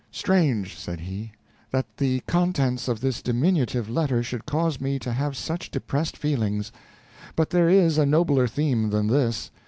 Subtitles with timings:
[0.09, 1.31] "Strange," said he,
[1.69, 6.71] "that the contents of this diminutive letter should cause me to have such depressed feelings;
[7.35, 9.51] but there is a nobler theme than this.